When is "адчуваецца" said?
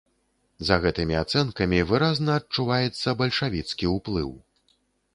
2.41-3.17